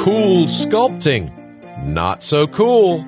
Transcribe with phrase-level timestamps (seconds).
[0.00, 1.30] cool sculpting.
[1.84, 3.06] Not so cool.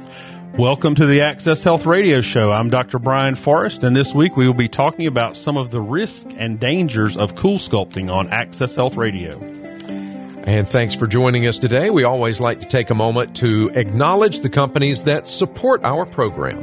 [0.59, 2.53] Welcome to the Access Health Radio Show.
[2.53, 2.99] I'm Dr.
[2.99, 6.61] Brian Forrest, and this week we will be talking about some of the risks and
[6.61, 9.39] dangers of cool sculpting on Access Health Radio.
[10.45, 11.89] And thanks for joining us today.
[11.89, 16.63] We always like to take a moment to acknowledge the companies that support our program.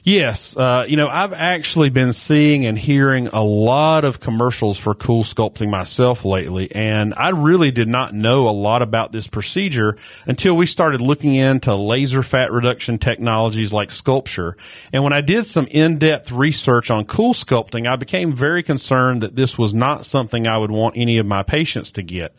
[0.08, 4.96] Yes, uh, you know, I've actually been seeing and hearing a lot of commercials for
[4.96, 9.98] cool sculpting myself lately, and I really did not know a lot about this procedure
[10.26, 14.54] until we started looking into laser fat reduction technologies like SculpSure.
[14.94, 19.36] And when I did some in-depth research on cool sculpting, I became very concerned that
[19.36, 22.34] this was not something I would want any of my patients to get.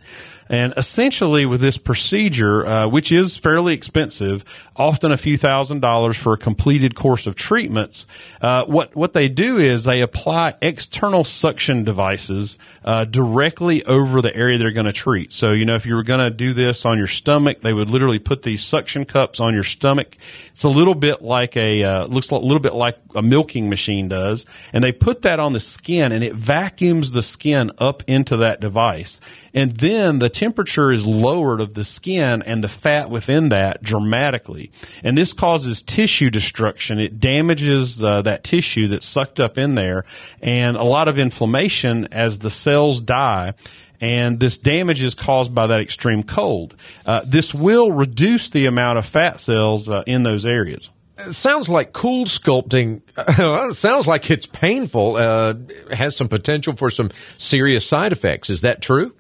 [0.48, 4.44] And essentially, with this procedure, uh, which is fairly expensive,
[4.76, 8.06] often a few thousand dollars for a completed course of treatments,
[8.40, 14.34] uh, what what they do is they apply external suction devices uh, directly over the
[14.36, 15.32] area they're going to treat.
[15.32, 17.90] So, you know, if you were going to do this on your stomach, they would
[17.90, 20.16] literally put these suction cups on your stomach.
[20.50, 24.06] It's a little bit like a uh, looks a little bit like a milking machine
[24.06, 28.36] does, and they put that on the skin, and it vacuums the skin up into
[28.36, 29.18] that device
[29.58, 34.70] and then the temperature is lowered of the skin and the fat within that dramatically.
[35.02, 37.00] And this causes tissue destruction.
[37.00, 37.47] It damages
[38.02, 40.04] uh, that tissue that's sucked up in there
[40.42, 43.54] and a lot of inflammation as the cells die
[44.00, 46.76] and this damage is caused by that extreme cold.
[47.04, 50.90] Uh, this will reduce the amount of fat cells uh, in those areas.
[51.18, 53.02] It sounds like cool sculpting.
[53.74, 55.16] Sounds like it's painful.
[55.16, 55.54] Uh,
[55.90, 58.50] has some potential for some serious side effects.
[58.50, 59.12] Is that true?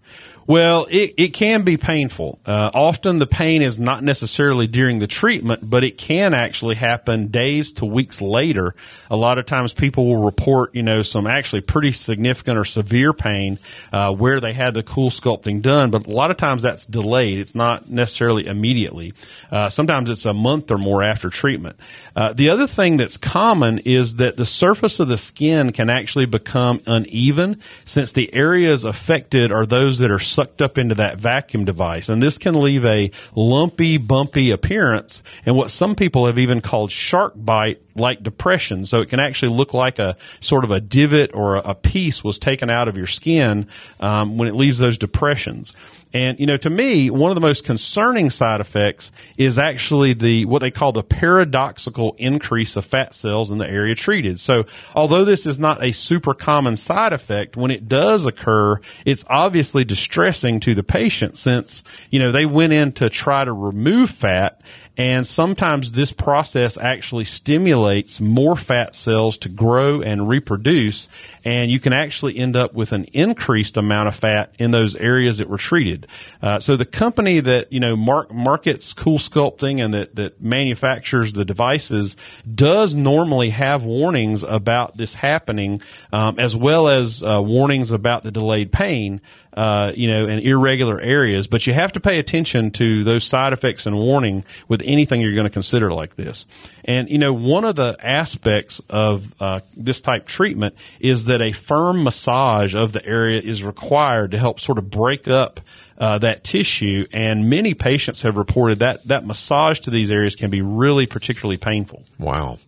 [0.48, 2.38] Well, it, it can be painful.
[2.46, 7.26] Uh, often the pain is not necessarily during the treatment, but it can actually happen
[7.26, 8.74] days to weeks later.
[9.10, 13.12] A lot of times people will report, you know, some actually pretty significant or severe
[13.12, 13.58] pain
[13.92, 17.38] uh, where they had the cool sculpting done, but a lot of times that's delayed.
[17.40, 19.12] It's not necessarily immediately.
[19.52, 21.78] Uh, sometimes it's a month or more after treatment.
[22.16, 26.24] Uh, the other thing that's common is that the surface of the skin can actually
[26.24, 31.64] become uneven since the areas affected are those that are sucked up into that vacuum
[31.64, 32.08] device.
[32.08, 36.92] And this can leave a lumpy, bumpy appearance and what some people have even called
[36.92, 38.86] shark bite like depression.
[38.86, 42.38] So it can actually look like a sort of a divot or a piece was
[42.38, 43.66] taken out of your skin
[43.98, 45.72] um, when it leaves those depressions.
[46.12, 50.46] And, you know, to me, one of the most concerning side effects is actually the,
[50.46, 54.40] what they call the paradoxical increase of fat cells in the area treated.
[54.40, 54.64] So
[54.94, 59.84] although this is not a super common side effect, when it does occur, it's obviously
[59.84, 64.62] distressing to the patient since, you know, they went in to try to remove fat
[64.98, 71.08] and sometimes this process actually stimulates more fat cells to grow and reproduce.
[71.44, 75.38] And you can actually end up with an increased amount of fat in those areas
[75.38, 76.08] that were treated.
[76.42, 81.44] Uh, so the company that, you know, markets cool sculpting and that, that manufactures the
[81.44, 82.16] devices
[82.52, 85.80] does normally have warnings about this happening,
[86.12, 89.20] um, as well as uh, warnings about the delayed pain.
[89.58, 91.48] Uh, you know, and irregular areas.
[91.48, 95.34] But you have to pay attention to those side effects and warning with anything you're
[95.34, 96.46] going to consider like this.
[96.84, 101.50] And you know, one of the aspects of uh, this type treatment is that a
[101.50, 105.58] firm massage of the area is required to help sort of break up
[105.98, 107.08] uh, that tissue.
[107.12, 111.56] And many patients have reported that that massage to these areas can be really particularly
[111.56, 112.04] painful.
[112.16, 112.60] Wow.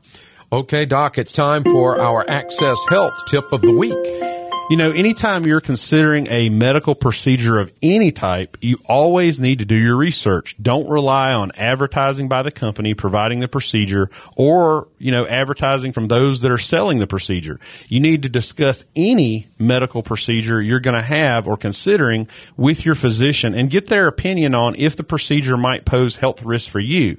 [0.51, 4.40] Okay, Doc, it's time for our Access Health tip of the week.
[4.71, 9.65] You know, anytime you're considering a medical procedure of any type, you always need to
[9.65, 10.55] do your research.
[10.63, 16.07] Don't rely on advertising by the company providing the procedure or, you know, advertising from
[16.07, 17.59] those that are selling the procedure.
[17.89, 22.95] You need to discuss any medical procedure you're going to have or considering with your
[22.95, 27.17] physician and get their opinion on if the procedure might pose health risks for you.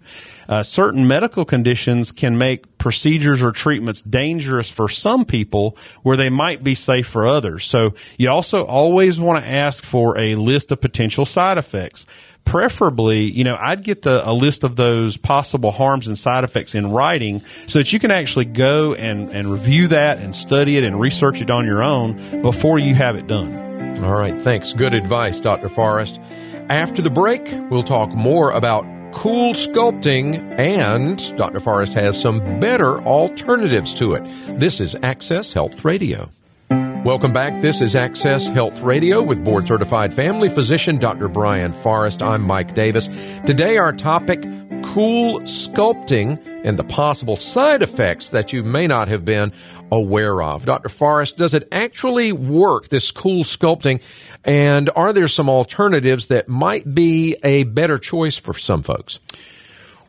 [0.48, 6.32] Uh, certain medical conditions can make procedures or treatments dangerous for some people where they
[6.32, 7.64] might be safe for others.
[7.64, 12.08] So you also always want to ask for a list of potential side effects
[12.44, 16.74] preferably, you know, I'd get the, a list of those possible harms and side effects
[16.74, 20.84] in writing so that you can actually go and, and review that and study it
[20.84, 24.04] and research it on your own before you have it done.
[24.04, 24.36] All right.
[24.42, 24.74] Thanks.
[24.74, 25.70] Good advice, Dr.
[25.70, 26.20] Forrest.
[26.68, 31.60] After the break, we'll talk more about cool sculpting, and Dr.
[31.60, 34.24] Forrest has some better alternatives to it.
[34.60, 36.30] This is Access Health Radio.
[36.70, 37.62] Welcome back.
[37.62, 41.28] This is Access Health Radio with board certified family physician Dr.
[41.28, 42.22] Brian Forrest.
[42.22, 43.08] I'm Mike Davis.
[43.46, 44.44] Today, our topic
[44.84, 49.52] cool sculpting and the possible side effects that you may not have been
[49.92, 50.66] aware of.
[50.66, 50.90] Dr.
[50.90, 54.02] Forrest, does it actually work, this cool sculpting?
[54.46, 59.20] And are there some alternatives that might be a better choice for some folks?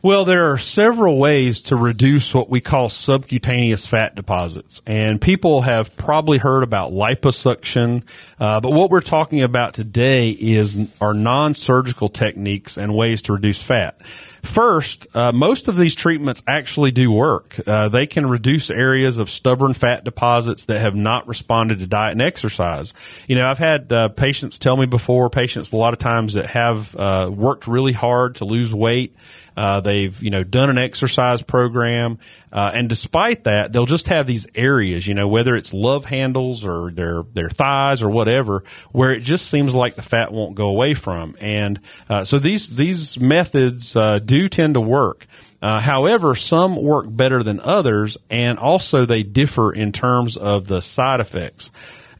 [0.03, 4.81] Well, there are several ways to reduce what we call subcutaneous fat deposits.
[4.85, 8.03] And people have probably heard about liposuction.
[8.37, 13.61] Uh, but what we're talking about today is our non-surgical techniques and ways to reduce
[13.61, 13.97] fat.
[14.43, 17.55] First, uh, most of these treatments actually do work.
[17.65, 22.11] Uh, they can reduce areas of stubborn fat deposits that have not responded to diet
[22.11, 22.93] and exercise.
[23.25, 26.47] You know, I've had uh, patients tell me before, patients a lot of times that
[26.47, 29.15] have uh, worked really hard to lose weight
[29.55, 32.19] uh, they've you know done an exercise program,
[32.51, 36.65] uh, and despite that, they'll just have these areas, you know, whether it's love handles
[36.65, 40.69] or their their thighs or whatever, where it just seems like the fat won't go
[40.69, 41.35] away from.
[41.39, 41.79] And
[42.09, 45.27] uh, so these these methods uh, do tend to work.
[45.61, 50.81] Uh, however, some work better than others, and also they differ in terms of the
[50.81, 51.71] side effects.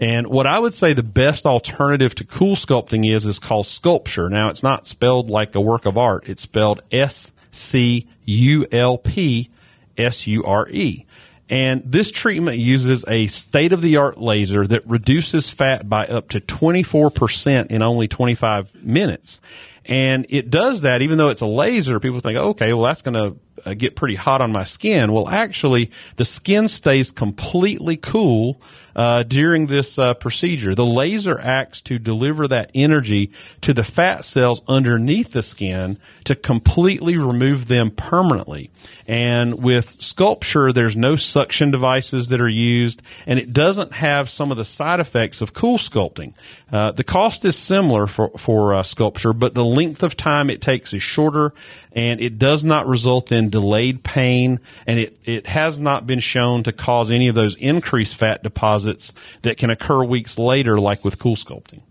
[0.04, 4.30] And what I would say the best alternative to cool sculpting is is called SculpSure.
[4.30, 6.28] Now it's not spelled like a work of art.
[6.28, 9.50] It's spelled S C U L P
[9.98, 11.06] S U R E.
[11.50, 16.28] And this treatment uses a state of the art laser that reduces fat by up
[16.30, 19.40] to 24% in only 25 minutes.
[19.86, 22.02] And it does that even though it's a laser.
[22.02, 25.12] People think, okay, well, that's going to uh, get pretty hot on my skin.
[25.12, 28.62] Well, actually, the skin stays completely cool
[28.96, 30.76] uh, during this uh, procedure.
[30.76, 33.32] The laser acts to deliver that energy
[33.62, 38.70] to the fat cells underneath the skin to completely remove them permanently.
[39.08, 44.52] And with SculpSure, there's no suction devices that are used, and it doesn't have some
[44.52, 46.34] of the side effects of cool sculpting.
[46.72, 50.62] Uh, the cost is similar for, for uh, SculpSure, but the length of time it
[50.62, 51.54] takes is shorter,
[51.94, 56.64] and it does not result in delayed pain, and it, it has not been shown
[56.64, 59.14] to cause any of those increased fat deposits
[59.44, 61.82] that can occur weeks later, like with cool sculpting.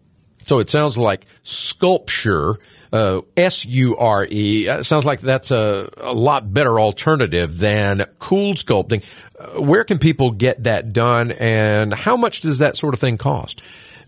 [0.42, 2.56] So it sounds like SculpSure,
[2.92, 4.68] uh, S U R E.
[4.68, 9.04] Uh, sounds like that's a, a, lot better alternative than cool sculpting.
[9.38, 13.18] Uh, where can people get that done, and how much does that sort of thing
[13.18, 13.62] cost?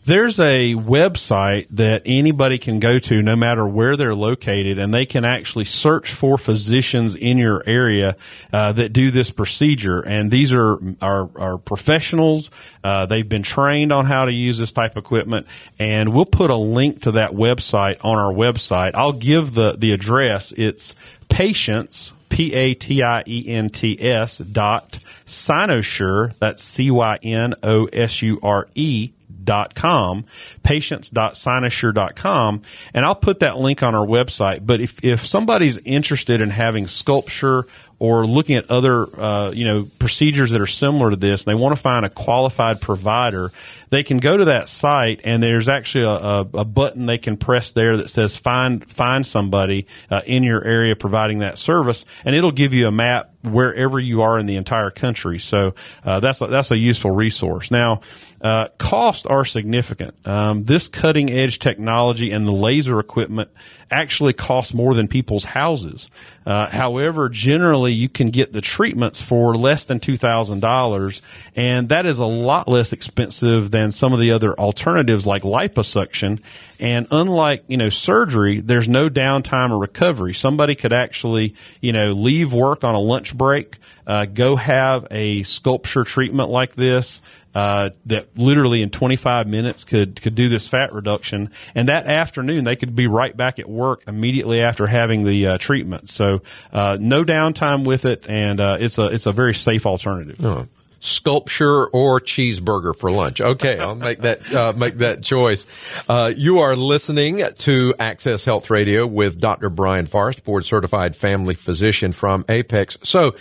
[0.06, 5.06] There's a website that anybody can go to no matter where they're located and they
[5.06, 8.18] can actually search for physicians in your area
[8.52, 10.00] uh, that do this procedure.
[10.00, 12.50] And these are, are, are professionals.
[12.82, 15.46] Uh, they've been trained on how to use this type of equipment.
[15.78, 18.90] And we'll put a link to that website on our website.
[18.94, 20.52] I'll give the, the address.
[20.54, 20.94] It's
[21.30, 27.54] patients, P A T I E N T S dot Cynosure, that's C Y N
[27.62, 29.12] O S U R E
[29.44, 30.24] patients.com,
[30.62, 34.66] patients.cynosure.com, and I'll put that link on our website.
[34.66, 37.64] But if, if somebody's interested in having SculpSure
[38.00, 41.60] or looking at other uh, you know procedures that are similar to this, and they
[41.60, 43.52] want to find a qualified provider,
[43.90, 47.36] they can go to that site and there's actually a, a, a button they can
[47.36, 52.34] press there that says find find somebody uh, in your area providing that service, and
[52.34, 55.38] it'll give you a map wherever you are in the entire country.
[55.38, 55.74] So
[56.04, 57.70] uh, that's a, that's a useful resource.
[57.70, 58.00] Now,
[58.40, 60.14] uh, costs are significant.
[60.26, 63.50] Um, this cutting edge technology and the laser equipment
[63.90, 66.10] actually cost more than people's houses.
[66.44, 71.22] Uh, however, generally you can get the treatments for less than two thousand dollars,
[71.56, 76.40] and that is a lot less expensive than some of the other alternatives like liposuction.
[76.78, 80.34] And unlike you know surgery, there's no downtime or recovery.
[80.34, 85.42] Somebody could actually you know leave work on a lunch break, uh, go have a
[85.42, 87.22] SculpSure treatment like this
[87.54, 92.64] uh, that literally in 25 minutes could could do this fat reduction, and that afternoon
[92.64, 96.08] they could be right back at work immediately after having the uh, treatment.
[96.08, 100.44] So uh, no downtime with it, and uh, it's a it's a very safe alternative.
[100.44, 100.66] Oh.
[101.04, 103.42] SculpSure or cheeseburger for lunch.
[103.42, 105.66] Okay, I'll make that uh, make that choice.
[106.08, 109.68] Uh, you are listening to Access Health Radio with Dr.
[109.68, 112.96] Brian Forrest, board certified family physician from Apex.
[113.02, 113.34] So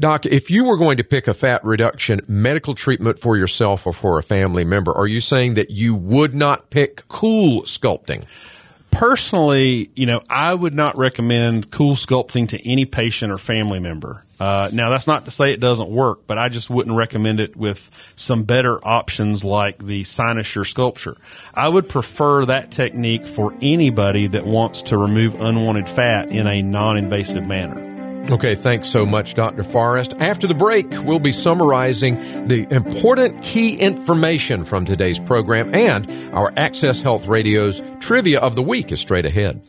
[0.00, 3.92] Doc, if you were going to pick a fat reduction medical treatment for yourself or
[3.92, 8.24] for a family member, are you saying that you would not pick cool sculpting?
[8.92, 14.22] Personally, you know, I would not recommend cool sculpting to any patient or family member.
[14.38, 17.56] Uh, now, that's not to say it doesn't work, but I just wouldn't recommend it
[17.56, 21.16] with some better options like the Cynosure SculpSure.
[21.54, 26.60] I would prefer that technique for anybody that wants to remove unwanted fat in a
[26.60, 27.91] non invasive manner.
[28.30, 29.64] Okay, thanks so much, Dr.
[29.64, 30.14] Forrest.
[30.18, 36.52] After the break, we'll be summarizing the important key information from today's program and our
[36.56, 39.60] Access Health Radio's trivia of the week is straight ahead.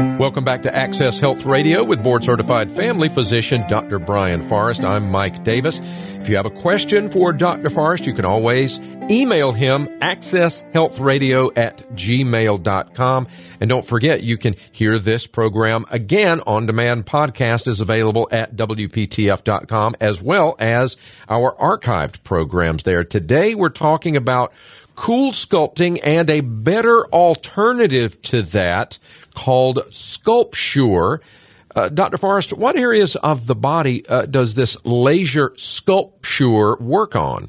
[0.00, 3.98] Welcome back to Access Health Radio with board certified family physician Dr.
[3.98, 4.82] Brian Forrest.
[4.82, 5.78] I'm Mike Davis.
[5.82, 7.68] If you have a question for Dr.
[7.68, 8.80] Forrest, you can always
[9.10, 13.28] email him accesshealthradio at gmail.com.
[13.60, 18.56] And don't forget, you can hear this program again on demand podcast is available at
[18.56, 20.96] WPTF.com as well as
[21.28, 23.04] our archived programs there.
[23.04, 24.54] Today we're talking about
[25.00, 28.98] cool sculpting and a better alternative to that
[29.34, 31.20] called SculpSure.
[31.74, 32.18] Uh, Dr.
[32.18, 37.48] Forrest, what areas of the body uh, does this laser SculpSure work on?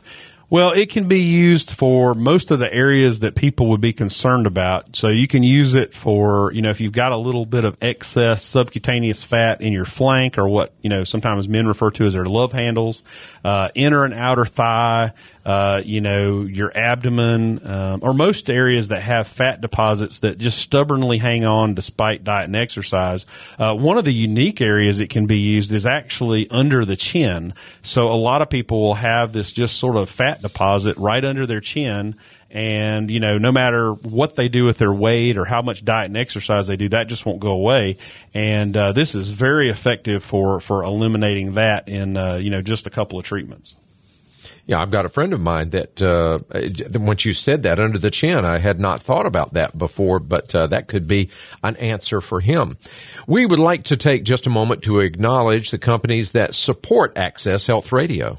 [0.51, 4.45] Well, it can be used for most of the areas that people would be concerned
[4.45, 4.97] about.
[4.97, 7.77] So you can use it for, you know, if you've got a little bit of
[7.81, 12.11] excess subcutaneous fat in your flank or what, you know, sometimes men refer to as
[12.11, 13.01] their love handles,
[13.45, 15.13] uh, inner and outer thigh,
[15.45, 20.59] uh, you know, your abdomen, um, or most areas that have fat deposits that just
[20.59, 23.25] stubbornly hang on despite diet and exercise.
[23.57, 27.53] Uh, one of the unique areas it can be used is actually under the chin.
[27.81, 31.45] So a lot of people will have this just sort of fat deposit right under
[31.45, 32.15] their chin.
[32.53, 36.07] And, you know, no matter what they do with their weight or how much diet
[36.07, 37.97] and exercise they do, that just won't go away.
[38.33, 42.87] And uh, this is very effective for, for eliminating that in, uh, you know, just
[42.87, 43.75] a couple of treatments.
[44.65, 46.39] Yeah, I've got a friend of mine that uh,
[46.99, 50.53] once you said that under the chin, I had not thought about that before, but
[50.55, 51.29] uh, that could be
[51.63, 52.77] an answer for him.
[53.27, 57.67] We would like to take just a moment to acknowledge the companies that support Access
[57.67, 58.37] Health Radio.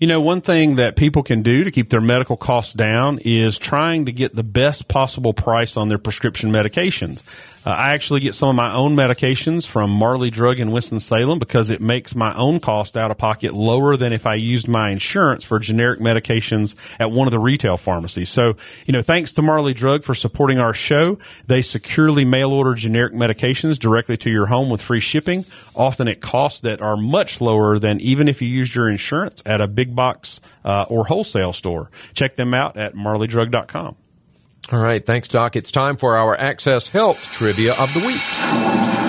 [0.00, 3.58] You know, one thing that people can do to keep their medical costs down is
[3.58, 7.22] trying to get the best possible price on their prescription medications.
[7.64, 11.68] Uh, I actually get some of my own medications from Marley Drug in Winston-Salem because
[11.68, 15.44] it makes my own cost out of pocket lower than if I used my insurance
[15.44, 18.30] for generic medications at one of the retail pharmacies.
[18.30, 21.18] So, you know, thanks to Marley Drug for supporting our show.
[21.48, 25.44] They securely mail order generic medications directly to your home with free shipping,
[25.76, 29.60] often at costs that are much lower than even if you used your insurance at
[29.60, 31.90] a big box uh, or wholesale store.
[32.14, 33.96] Check them out at marleydrug.com.
[34.70, 35.04] All right.
[35.04, 35.56] Thanks, Doc.
[35.56, 38.99] It's time for our Access Health Trivia of the Week.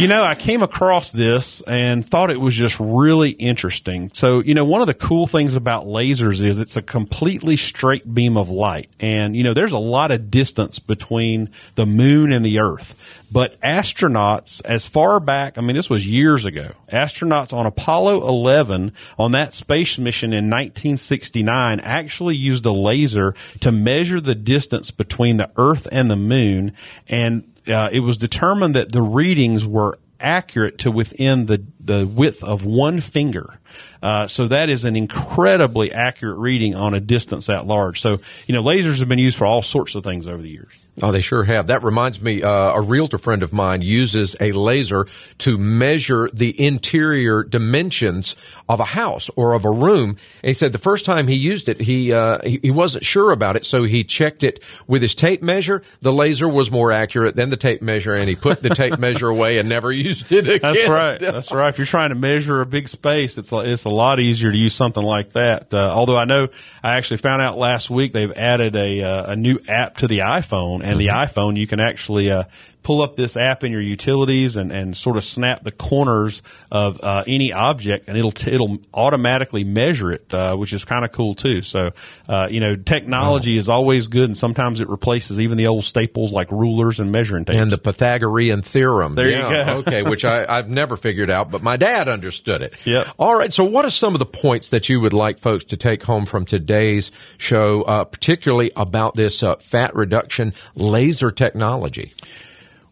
[0.00, 4.10] You know, I came across this and thought it was just really interesting.
[4.14, 8.14] So, you know, one of the cool things about lasers is it's a completely straight
[8.14, 8.88] beam of light.
[8.98, 12.94] And, you know, there's a lot of distance between the moon and the earth.
[13.30, 18.92] But astronauts, as far back, I mean, this was years ago, astronauts on Apollo 11
[19.18, 25.36] on that space mission in 1969 actually used a laser to measure the distance between
[25.36, 26.72] the earth and the moon.
[27.06, 32.44] And uh, it was determined that the readings were accurate to within the, the width
[32.44, 33.58] of one finger.
[34.02, 38.00] Uh, so that is an incredibly accurate reading on a distance that large.
[38.00, 40.72] So, you know, lasers have been used for all sorts of things over the years.
[41.02, 41.68] Oh, they sure have.
[41.68, 45.06] That reminds me, uh, a realtor friend of mine uses a laser
[45.38, 48.36] to measure the interior dimensions
[48.68, 50.10] of a house or of a room.
[50.42, 53.32] And he said the first time he used it, he, uh, he, he wasn't sure
[53.32, 55.82] about it, so he checked it with his tape measure.
[56.00, 59.28] The laser was more accurate than the tape measure, and he put the tape measure
[59.28, 60.60] away and never used it again.
[60.62, 61.20] That's right.
[61.20, 61.68] That's right.
[61.68, 64.74] If you're trying to measure a big space, it's it's a lot easier to use
[64.74, 65.72] something like that.
[65.72, 66.48] Uh, although I know
[66.82, 70.18] I actually found out last week they've added a uh, a new app to the
[70.18, 71.06] iPhone and mm-hmm.
[71.06, 72.44] the iPhone, you can actually uh,
[72.82, 77.00] pull up this app in your utilities and, and sort of snap the corners of
[77.02, 81.12] uh, any object, and it'll t- it'll automatically measure it, uh, which is kind of
[81.12, 81.62] cool too.
[81.62, 81.90] So,
[82.28, 83.58] uh, you know, technology wow.
[83.58, 87.44] is always good, and sometimes it replaces even the old staples like rulers and measuring
[87.44, 87.58] tapes.
[87.58, 89.14] And the Pythagorean theorem.
[89.14, 89.72] There yeah, you go.
[89.78, 92.74] okay, which I, I've never figured out, but my dad understood it.
[92.84, 93.10] Yeah.
[93.18, 93.52] All right.
[93.52, 96.26] So, what are some of the points that you would like folks to take home
[96.26, 102.14] from today's show, uh, particularly about this uh, fat reduction laser technology?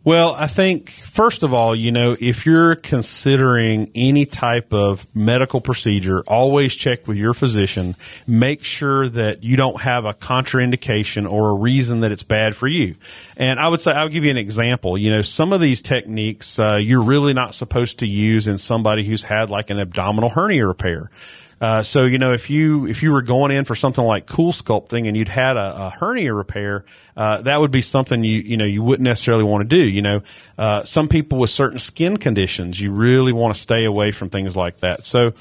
[0.04, 5.60] Well, I think first of all, you know, if you're considering any type of medical
[5.60, 7.96] procedure, always check with your physician.
[8.26, 12.68] Make sure that you don't have a contraindication or a reason that it's bad for
[12.68, 12.94] you.
[13.36, 14.96] And I would say, I'll give you an example.
[14.96, 19.04] You know, some of these techniques uh, you're really not supposed to use in somebody
[19.04, 21.10] who's had like an abdominal hernia repair.
[21.60, 25.08] Uh, so you know, if you if you were going in for something like CoolSculpting
[25.08, 26.84] and you'd had a, a hernia repair,
[27.16, 29.82] uh, that would be something you you know you wouldn't necessarily want to do.
[29.82, 30.22] You know,
[30.56, 34.56] uh, some people with certain skin conditions, you really want to stay away from things
[34.56, 35.02] like that.
[35.02, 35.32] So,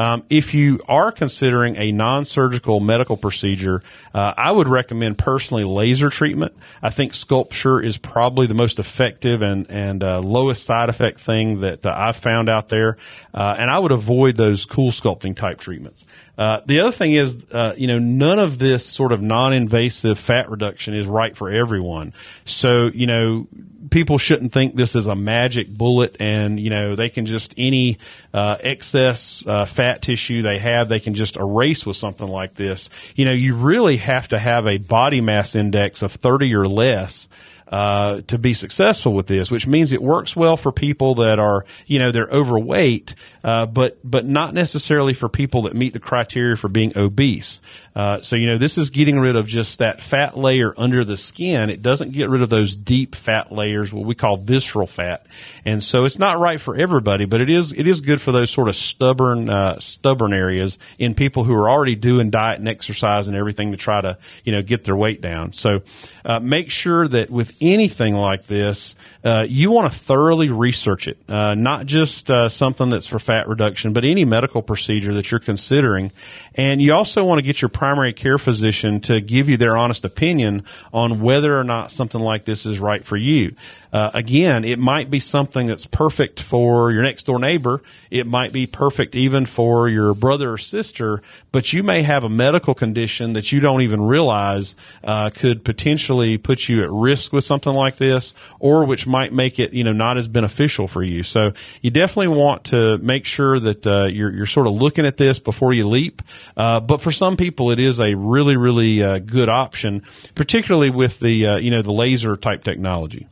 [0.00, 3.82] um, if you are considering a non-surgical medical procedure,
[4.14, 6.54] uh, I would recommend personally laser treatment.
[6.82, 11.60] I think SculpSure is probably the most effective and and uh, lowest side effect thing
[11.60, 12.96] that uh, I've found out there,
[13.34, 16.06] and I would avoid those CoolSculpting type treatments.
[16.40, 20.48] Uh, the other thing is, uh, you know, none of this sort of non-invasive fat
[20.48, 22.14] reduction is right for everyone.
[22.46, 23.46] So, you know,
[23.90, 27.98] people shouldn't think this is a magic bullet and, you know, they can just any
[28.32, 32.88] uh, excess uh, fat tissue they have, they can just erase with something like this.
[33.14, 37.28] You know, you really have to have a body mass index of 30 or less
[37.70, 41.64] uh, to be successful with this, which means it works well for people that are,
[41.86, 46.56] you know, they're overweight, uh, but but not necessarily for people that meet the criteria
[46.56, 47.60] for being obese.
[47.94, 51.16] Uh, so you know, this is getting rid of just that fat layer under the
[51.16, 51.70] skin.
[51.70, 55.26] It doesn't get rid of those deep fat layers, what we call visceral fat,
[55.64, 57.24] and so it's not right for everybody.
[57.24, 61.14] But it is it is good for those sort of stubborn uh, stubborn areas in
[61.14, 64.62] people who are already doing diet and exercise and everything to try to you know
[64.62, 65.52] get their weight down.
[65.52, 65.82] So
[66.24, 71.18] uh, make sure that with anything like this, uh, you want to thoroughly research it,
[71.28, 75.40] uh, not just uh, something that's for fat reduction, but any medical procedure that you're
[75.40, 76.10] considering.
[76.54, 80.04] And you also want to get your primary care physician to give you their honest
[80.04, 83.54] opinion on whether or not something like this is right for you.
[83.92, 87.82] Uh, again, it might be something that's perfect for your next door neighbor.
[88.10, 91.22] It might be perfect even for your brother or sister,
[91.52, 96.38] but you may have a medical condition that you don't even realize uh, could potentially
[96.38, 99.92] put you at risk with something like this, or which might make it you know
[99.92, 101.22] not as beneficial for you.
[101.22, 105.16] So you definitely want to make sure that uh, you're you're sort of looking at
[105.16, 106.22] this before you leap.
[106.56, 110.02] Uh, but for some people, it is a really really uh, good option,
[110.34, 113.26] particularly with the uh, you know the laser type technology.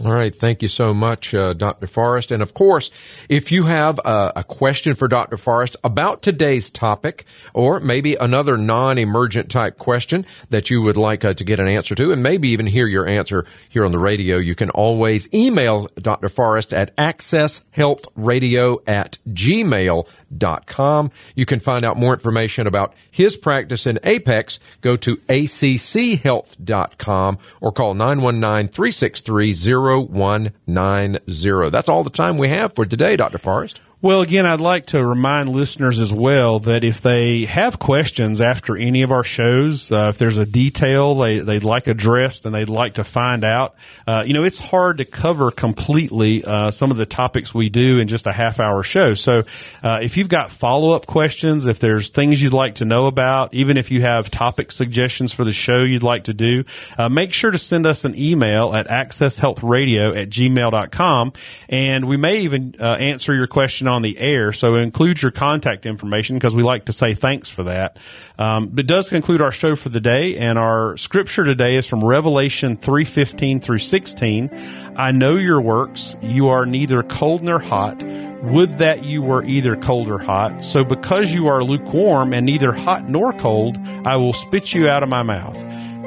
[0.00, 0.34] All right.
[0.34, 1.86] Thank you so much, uh, Dr.
[1.86, 2.30] Forrest.
[2.30, 2.90] And of course,
[3.28, 5.36] if you have a, a, question for Dr.
[5.36, 11.34] Forrest about today's topic, or maybe another non-emergent type question that you would like uh,
[11.34, 14.38] to get an answer to, and maybe even hear your answer here on the radio,
[14.38, 16.30] you can always email Dr.
[16.30, 19.18] Forrest at accesshealthradio at
[20.32, 21.10] gmail.com.
[21.34, 24.58] You can find out more information about his practice in Apex.
[24.80, 31.70] Go to acchealth.com or call 919 363 0190.
[31.70, 33.38] That's all the time we have for today, Dr.
[33.38, 33.80] Forrest.
[34.02, 38.76] Well, again, I'd like to remind listeners as well that if they have questions after
[38.76, 42.68] any of our shows, uh, if there's a detail they, they'd like addressed and they'd
[42.68, 43.76] like to find out,
[44.08, 48.00] uh, you know, it's hard to cover completely uh, some of the topics we do
[48.00, 49.14] in just a half hour show.
[49.14, 49.44] So
[49.84, 53.54] uh, if you've got follow up questions, if there's things you'd like to know about,
[53.54, 56.64] even if you have topic suggestions for the show you'd like to do,
[56.98, 61.32] uh, make sure to send us an email at accesshealthradio at gmail.com.
[61.68, 64.52] And we may even uh, answer your question on the air.
[64.52, 67.98] So include your contact information because we like to say thanks for that.
[68.38, 72.04] Um, it does conclude our show for the day, and our scripture today is from
[72.04, 74.50] Revelation three fifteen through sixteen.
[74.96, 78.02] I know your works; you are neither cold nor hot.
[78.42, 80.64] Would that you were either cold or hot.
[80.64, 85.04] So because you are lukewarm and neither hot nor cold, I will spit you out
[85.04, 85.56] of my mouth.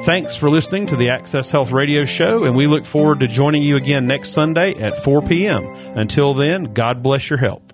[0.04, 3.62] Thanks for listening to the Access Health Radio Show, and we look forward to joining
[3.62, 5.64] you again next Sunday at 4 p.m.
[5.96, 7.65] Until then, God bless your health.